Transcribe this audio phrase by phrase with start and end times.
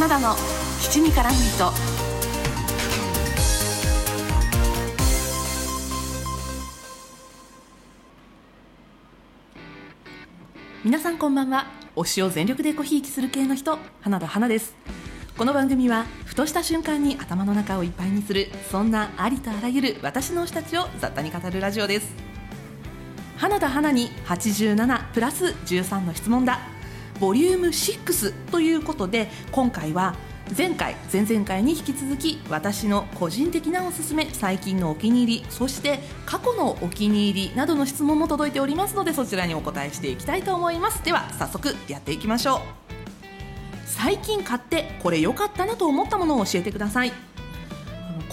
[0.00, 0.36] 花田の
[0.78, 1.72] 七味からミート。
[10.84, 11.66] 皆さんこんばんは。
[11.96, 14.76] 推しを全力でごひいきする系の人花田花です。
[15.36, 22.14] この番組はふとした瞬間に頭の中をいっぱいにするそんなありとあらゆる私の推したちを雑多に語るラジオです。
[23.36, 26.77] 花田花に87プラス13の質問だ。
[27.20, 30.14] ボリューム6ということで今回は
[30.56, 41.04] 前回前々回に引き続き私の個人的なおすすめ最近のお気に入りそして過去のお気に入りなどの質問も届いておりますのでそちらにお答えしていきたいと思います。
[41.04, 42.60] では早速やっていきましょう。
[43.84, 47.12] 最近買ってこれ良かったなと思ったものを教えてください。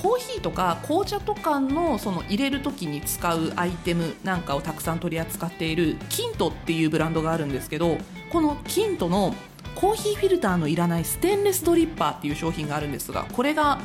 [0.06, 7.98] コーヒーとか紅茶とかのその入れる時に使うアイテムなんかをたくさん取り扱っているキントっていうブランドがあるんですけど
[8.32, 9.34] このキントの
[9.74, 13.80] コーヒーフィルターのいらないステンレスドリッパーっていう商品があるんですがこれが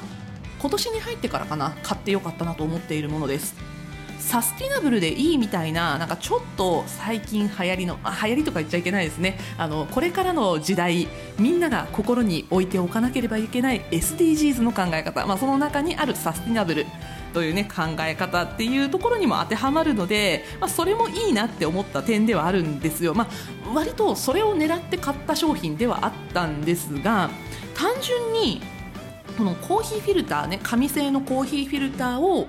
[0.61, 3.56] 今年に入ってからかな買ってよかったなと思っているものです。
[4.21, 9.39] サスティナブルでいいみたいななんかちょっと最近流行りのあ流行りとか言っちゃいけないですね。
[9.59, 16.87] あのこれからの時代みんなが心に置いておかなければいけない SDGs の考え方、まあ、その中にあるサスティナブル
[17.33, 23.29] というね考え方っていうところにも当てはまるので、まあ、それもいいなって思った点ではあるんですよ、ま
[23.65, 27.31] あ、割とそれを狙って買った商品ではあったんですが
[27.75, 28.61] 単純に
[29.39, 32.48] このコーヒーフィルターね紙製のコーヒーフィルターを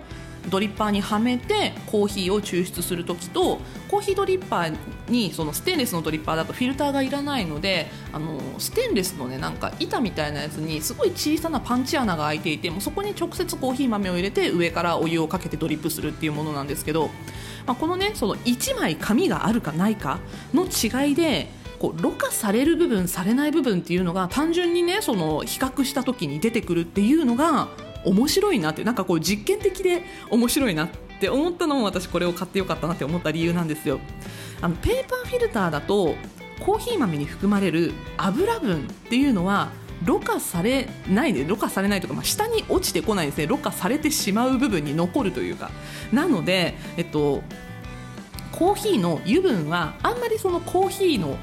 [0.49, 4.75] ドリッパーにはめてコーヒーを抽出するときとコーヒードリッパー
[5.09, 17.09] にそのステンレスのドリッパーだとフィルターがいらないのであのステンレスのねなんか板みたいなやつにすごい小さなパンチ穴が開いていてもうそこに直接コーヒー豆を入れて上からお湯をかけてドリップするっていうものなんですけど、
[17.65, 20.19] まあ、このねその1枚紙があるかないか
[20.53, 27.69] の違いでこうろ過される部分されない部分っていうのが単純にねその比較した時に出てくるっていうのが
[28.05, 30.89] 面白いなってなんかこう実験的で面白いなっ
[31.19, 33.99] て思ったのも私これを買ってよかったなって思った理由なんですよ。
[34.61, 36.15] あのペーパーフィルターだと
[36.59, 39.69] コーヒー豆に含まれる油分っていうのは
[40.05, 43.47] ろ過されないでろ過されないとか、まあ、下に落ちてこないですね。
[43.47, 45.71] ろ過されてしまう部分に残るというか。
[46.11, 47.43] なので、えっと、
[48.51, 51.37] コーヒーの油分はあんまりそのコーヒーの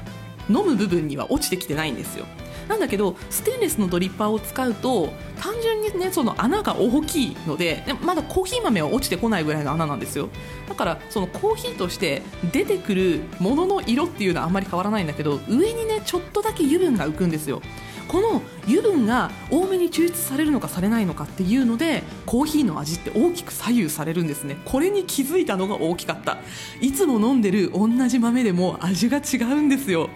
[0.49, 2.25] 飲む部分には落ちてきてないんですよ。
[2.69, 10.29] なんだけどステンレスのドリッパーを使うと単純にねその穴が大きいのでまだコーヒー豆は落ちてこないぐらいの穴なんですよ。
[10.69, 12.21] だからそのコーヒーとして
[12.51, 17.61] 出てくるものの色っていうのはあんまり変わらないんだけど上にねちょっとだけ油分が浮くんですよ。
[18.07, 24.57] この油分が多めに抽出されるのかされないのかっていうのでコーヒーの味って大きく左右されるんですね。
[24.65, 26.37] これに気づいたのが大きかった。
[26.81, 30.09] いつも飲んでる同じ豆でも味が違うんですよ。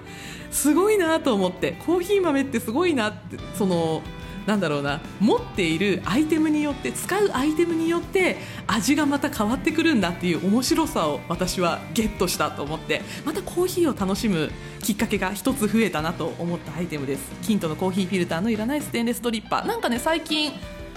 [0.53, 4.01] すごいなと思ってコーヒー豆ってすごいなってその
[4.45, 8.37] なんだろうな持っているアイテムによって使うアイテムによって
[8.67, 17.31] 味がまた変わってくるんだっていう面白さを私はゲットしたと思ってまたコーヒーを楽しむきっかけが一つ増えたなと思ったアイテムです。
[17.41, 19.65] キントのコーヒーフィルターのいらないステンレスドリッパー。
[19.65, 20.51] なんかね最近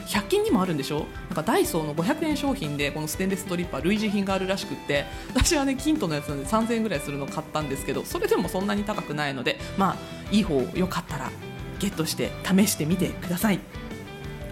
[0.06, 1.06] 100均にもあるんでしょ？
[1.28, 9.96] なんかダイソーの500円商品でこのステンレスドリッパー類似品があるらしくって私はねキントのやつなんで3000円ぐらいするのを買ったんですけどそれでもそんなに高くないのでまあ
[10.30, 11.30] いい方よかったら
[11.78, 13.60] ゲットして試してみてください。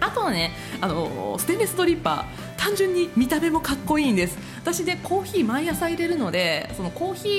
[0.01, 0.51] あとはね
[0.81, 4.37] あのステンレスドリッパー単純に見た目もかっこいいんです。
[4.59, 7.29] 私でコーヒー毎朝入れるのでそのコーヒ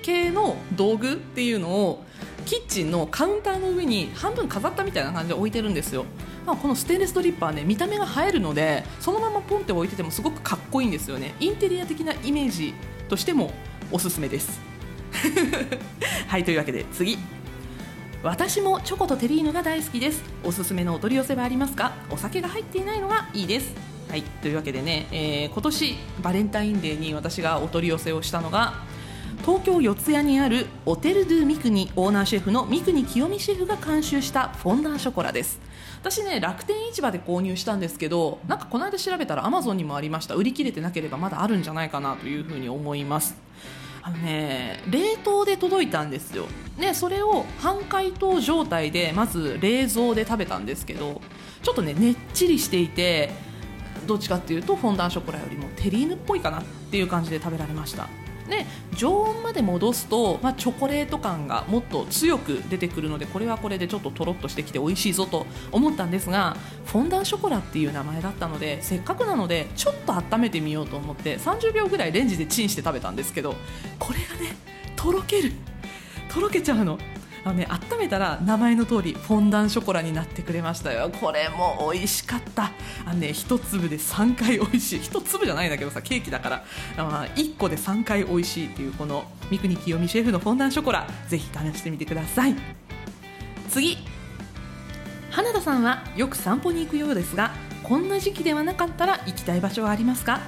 [0.00, 2.04] ー系の道具っていうのを
[2.46, 6.06] キッチンのカウンターの上に半分飾ったみたいな感じで置いてるんですよ。
[6.46, 11.34] まあ、このステンレスドリッパーね見た目が映えるのでそのままポンって置いててもすごくかっこいいんですよね。
[11.40, 12.72] インテリア的なイメージ
[13.08, 13.52] としても
[13.90, 14.60] おすすめです。
[16.28, 17.18] はいというわけで次。
[18.22, 20.22] 私もチョコとテリーヌが大好きです。
[20.44, 21.92] おすすめのお取り寄せはありますか？
[22.10, 23.74] お酒が入っていないのがいいです。
[24.08, 28.74] はいというわけでね、えー、今年バレンタインデーに私がお取り寄せをしたのが
[29.44, 35.60] 東京四谷にあるオテル・ドゥ・ミクニオーナーシェフの三国清美シェフが監修したフォンダンショコラです。
[36.08, 40.36] 私ね楽天市場で購入したんですけどなんかこの間調べたらアマゾンにもありました。
[40.36, 43.34] 売り切れてなければまだあるんじゃないかなというふうに思います。
[44.02, 46.46] あのね冷凍で届いたんですよ。
[46.78, 51.20] でそれを半解凍状態でまず冷蔵で食べたんですけど
[51.64, 53.30] ちょっとねねっちりしていて
[54.06, 58.08] どっちかっていうとフォンダンショコラよりもテリーヌっぽいかなっていう感じで食べられました。
[58.48, 66.56] で常温まで戻すと、まあ、チョコレート感がもっと強く出てくるのでこれはこれでちょっととろっとしてきて美味しいぞと思ったんですが
[66.86, 73.54] フォンダンショコラっていう名前だったのでせっかくなのでちょっと温めてみようと思って30秒ぐらいレンジでチンして食べたんですけど
[73.98, 74.56] これがね
[74.96, 75.52] とろける。
[76.28, 76.98] とろけちゃうの。
[77.46, 81.10] あのね温めたら名前の通りフォンダンショコラになってくれましたよ。
[81.20, 82.72] これも美味しかった。
[83.04, 85.00] あのね一粒で3回美味しい。
[85.00, 86.64] 一粒じゃないんだけどさケーキだから。
[86.98, 92.56] あ1個で3回美味しいっていうこの三国清美シェフのフォンダンショコラぜひ試してみてください。
[93.70, 93.96] 次。
[95.30, 97.52] 花田さんはよく散歩に行くようですが
[97.84, 100.40] こんな時期ではなかったら行きたい場所はありますか？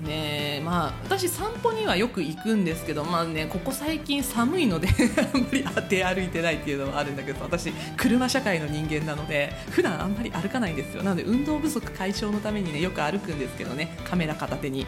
[0.00, 4.88] ねまあ、私、散歩にはよく行くんですけど、まあね、ここ最近寒いので
[5.34, 14.86] あんまり出歩いてないっていうのはあるんだけど私、車社会の人間なので普段あんまり歩かないんですよなので運動不足解消のために、ね、よく歩くんですけどねカメラ片手に。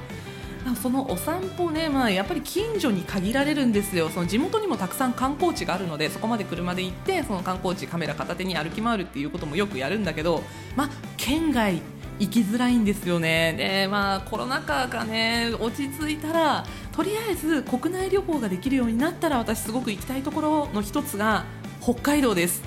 [0.80, 10.42] そのお散歩ね、まあ、やっぱり近所に限られるんですよ、その地元にもたくさん観光地があるのでそこまで車で行ってその観光地カメラ片手に歩き回るっていうこともよくやるんだけど、
[10.76, 11.80] まあ、県外行
[12.18, 13.54] 行きづらいんですよね。
[13.56, 21.44] で、まあ、コロナ禍が、ね、落ち着いたらとりあえず国内旅行ができるようになったら私すごく行きたいところの一つが
[21.80, 22.62] 北海道です。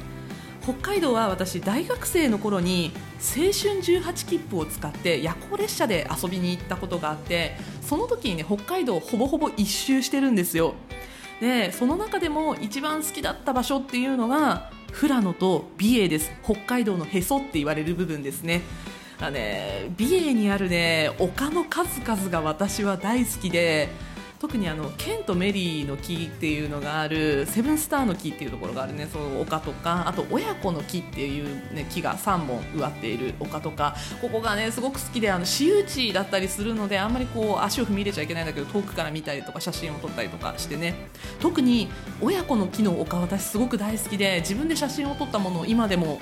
[0.61, 10.73] 北海道は私大学生の頃に青春18切符を使って夜行列車で遊びに行ったことがあってその時に、ね、北海道をほぼほぼ一周してるんですよ。
[11.39, 16.31] でその中でも一番好きだった場所っていうのが富良野と美瑛です。
[16.43, 18.61] 北海道のへそって言われる部分ですね。
[19.19, 23.89] あね美瑛にあるね丘の数々が私は大好きで
[24.39, 40.93] 特にあのケンとメリーの木っていうのがあるセブンスターの木っていうところがあるねその丘とかあと親子の木っていう、ね、木が3本植わっている丘とかここがねすごく好きであの私有地だったりするのであんまりこう足を踏み入れちゃいけないんだけど遠くから見たりとか写真を撮ったりとかしてね。
[41.39, 41.89] 特に
[42.21, 46.19] 親子の木の丘私すごく大好きで自分で写真を撮ったものを今でも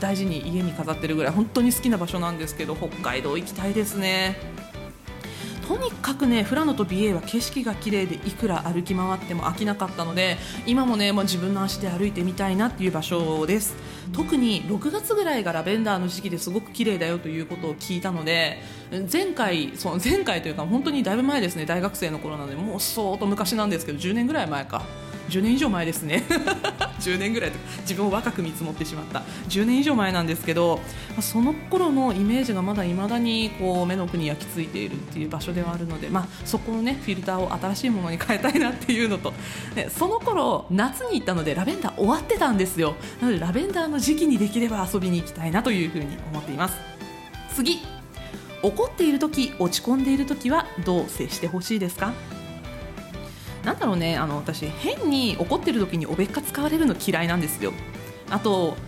[0.00, 4.36] 大事に家に飾ってるぐらい本当に好きな場所なんですけど北海道行きたいですね。
[5.68, 13.76] とにかくね富良野と美瑛は景色が綺麗でいくら歩き回っても飽きなかったので今もね、まあ、自分の足で歩いてみたいなっていう場所です。
[14.14, 18.62] 特に6月ぐらいがラベンダーの時期ですごく綺麗だよということを聞いたので
[19.12, 24.82] 前回その前回というか本当にだいぶ前ですね大学生の頃なのでもう相当昔なんですけど10年ぐらい前か。
[25.28, 26.24] 10年以上前ですね。
[27.00, 29.22] 10年ぐらいとか自分を若く見積もってしまった。
[29.48, 30.80] 10年以上前なんですけど
[31.20, 39.32] その頃のイメージがまだいまだにこう目の奥に焼き付いているっていう場所ではあるので、まあ、そこの、ね、フィルターを新しいものに変えたいなっていうのと、
[39.76, 42.94] ね、その頃夏に行ったのでラベンダー終わってたんですよ。
[43.20, 46.74] なのでラベンダーの時期にできれば遊びに行きたいなというふうに思っています。
[47.54, 47.80] 次。
[48.60, 52.12] 怒っている時落ち込んでいる時はどう接してほしいですか？
[53.68, 57.74] なんだろうねあの私変に怒ってる時におべっか使われるの嫌いなんですよ。
[58.30, 58.78] あと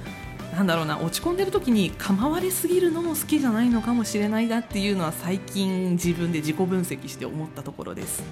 [0.54, 8.22] なんだろうな落ち込んでる時に構われすぎるのも好きじゃないのかもしれないなっていうのは最近自分で自己分析して思ったところです。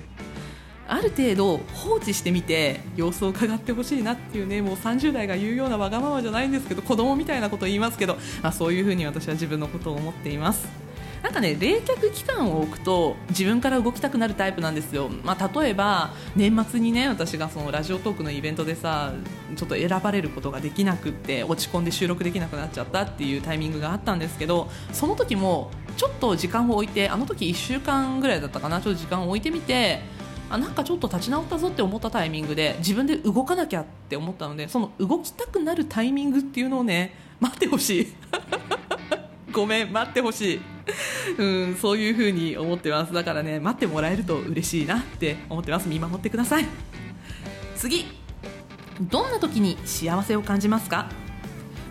[0.88, 10.87] ある程度放置してみて様子を伺ってほしいなっていうねもう30代が言うようなわがままじゃないんですけど子供みたいなこと言いますけど、まあ、そういうふうに私は自分のことを思っています。
[11.22, 19.12] なんかね冷却期間を置くと自分から動きたくなるタイプなんですよ、まあ、例えば年末にね私がそのラジオトークのイベントでさ
[19.56, 30.00] ちょっと選ばれることができなくって落ち込んで収録できなくなっちゃったっていうタイミングがあったんですけどその時もちょっと時間を置いてあの時1週間ぐらいだったかなちょっと時間を置いてみて
[30.50, 38.12] あなんかちょっと立ち直ったぞって思ったタイミングで自分で動かなきゃって思ったのでその動きたくなるタイミングっていうのをね待ってほしい。
[39.52, 40.77] ごめん待ってほしい。
[41.38, 43.12] うんそういう風に思ってます。
[43.12, 45.88] だからね待ってもらえると嬉しいなって思ってます。
[45.88, 46.66] 見守ってください。
[47.76, 48.06] 次
[49.00, 51.08] どんな時に幸せを感じますか？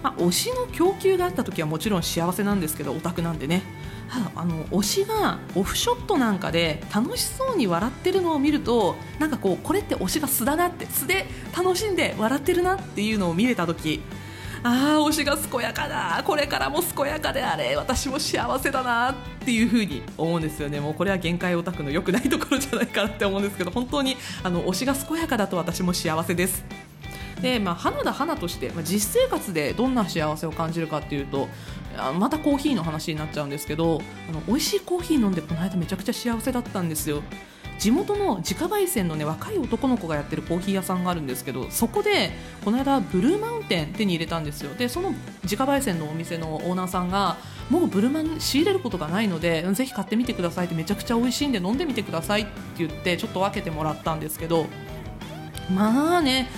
[0.04, 3.63] まあ、推しの供給があった時はもちろん幸せなんですけどオタクなんでね。
[4.36, 14.01] あの推しがオフショットなんかで楽しそうに笑ってるのを見るとなんかこうこれって推しが素だなって素で楽しんで笑ってるなっていうのを見れた時
[14.64, 16.22] ああ推しが健やかだ。
[16.26, 17.76] これからも健やかであれ。
[17.76, 20.80] 私も幸せだなっていう風に思うんですよね。
[20.80, 26.64] もうこれは限界オタクの良くないところじゃないかなって思うんですけど本当にあの推しが健やかだと私も幸せです。
[27.42, 31.48] で、まあ、花田花として、まあ、実生活でどんな幸せを感じるかっていうと
[32.20, 37.22] またコーヒーの話になっちゃうんですけどあの美味しいコーヒー飲んでこの間めちゃくちゃ幸せだったんですよ。
[37.78, 42.32] 地元の自家焙煎の、ね、若い男の子がやってるコーヒー屋さんがあるんですけどそこで
[42.66, 44.74] この間ブルーマウンテン手に入れたんですよ。
[44.74, 47.38] でその自家焙煎のお店のオーナーさんが
[47.70, 54.66] もうブルーマン仕入れることがないのでぜひ買ってみてくださいってめちゃくちゃ美味しいんで飲んでみてくださいって言ってちょっと分けてもらったんですけど
[55.74, 56.50] まあね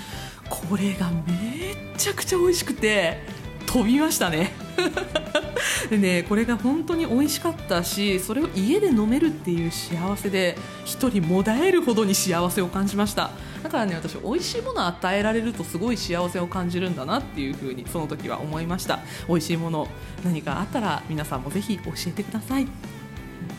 [0.50, 3.18] これがめちゃくちゃ美味しくて
[3.66, 4.69] 飛びましたね。
[5.90, 13.32] でねこれが本当に美味しかったしそれを家で飲めるっていう幸せで一人もだえるほどに幸せを感じました。
[13.64, 19.00] だからね私美味しいものを与えられるとすごい幸せを感じるんだなっていうふうにその時は思いました。
[19.28, 19.88] 美味しいもの
[20.24, 22.68] 何かあったら皆さんもぜひ教えてください。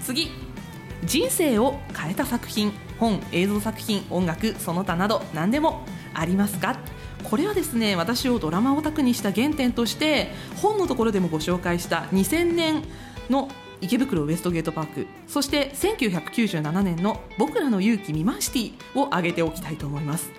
[0.05, 0.31] 次。
[1.05, 2.73] 人生を変えた作品。
[2.99, 6.77] 本映像作品音楽その他など何でもありますか？
[7.25, 12.83] これはですね私をドラマオタクにした原点として本のところでもご紹介した2000年
[13.29, 13.49] の
[13.81, 20.31] 池袋ウエストゲートパークそして1997年の「僕らの勇気未満シティ」を挙げておきたいと思います。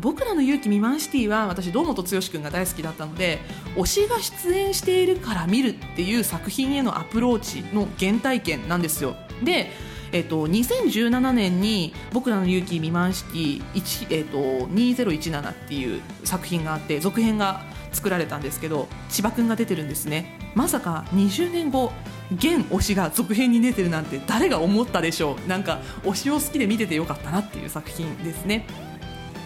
[0.00, 3.38] 僕らの勇気未満シティは私堂本剛君が大好きだったので
[3.76, 9.14] 推しが出演しているから見るっていう作品へのアプローチの原体験なんですよ。
[9.44, 9.70] で
[10.16, 20.38] えっと、2017年に「僕らの勇気未満シティ1」えっと、2017っていう作品があって続編が作られたんですけど千葉君が出てるんですね。
[20.54, 21.92] まさか20年後
[22.32, 25.48] 現推しが続編に出てるなんて誰が思ったでしょう。
[25.48, 28.66] なんか推しを好きで見ててよかったなっていう作品ですね。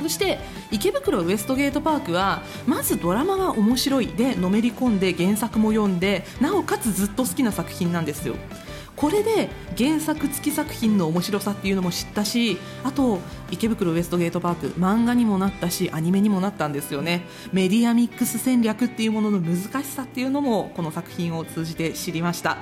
[0.00, 0.39] そして
[0.71, 8.37] 池袋ウエストゲートパークはまずドラマが面白いでのめり込んで原作も読んでなおかつずっと好きな作品なんですよ。
[9.00, 13.19] これで原作付き作品の面白さっていうのも知ったしあと
[13.50, 17.25] 池袋ウエストゲートパーク漫画にもなったしアニメにもなったんですよね。
[17.50, 22.59] メディアミックス戦略っていうものの難しさっていうのもこの作品を通じて知りました。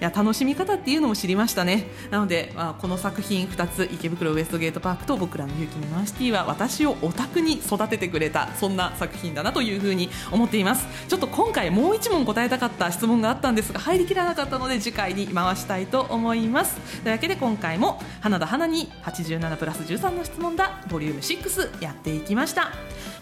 [0.00, 1.88] や楽しみ方っていうのも知りましたね。
[2.10, 10.86] なので、まあ、この作品2つ池袋ウエストゲートパークと僕らの勇気ミマンシティは私をオタクに育ててくれたそんな作品だなというふうに思っています。
[11.08, 16.76] ちょっと今回もう1問答えたかった質問があったんですが入りきらなかったので次回に回したいと思います。
[17.02, 22.72] というわけで今回も花田花に87プラス13の質問だボリューム6やっていきました。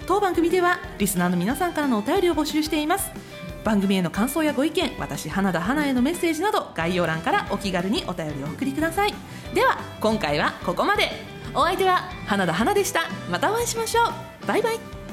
[0.07, 3.34] 当番組ではリスナーの皆さんからのお便りを募集しています。
[3.65, 9.15] 番組への感想やご意見私花田花へのメッセージなど概要欄からお気軽にお便りをお送りください。
[9.55, 11.35] では今回はここまで。
[11.57, 13.03] お相手は花田花でした。
[13.31, 14.47] またお会いしましょう。
[14.47, 15.04] バイバイ。